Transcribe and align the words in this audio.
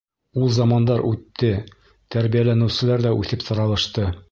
Ул 0.43 0.47
замандар 0.55 1.03
үтте, 1.09 1.51
тәрбиәләнеүселәр 2.17 3.07
ҙә 3.07 3.13
үҫеп 3.21 3.49
таралышты. 3.53 4.11